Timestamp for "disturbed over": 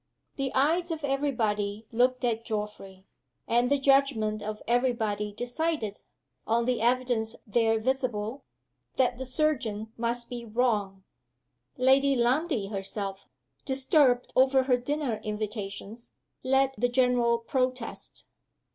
13.63-14.63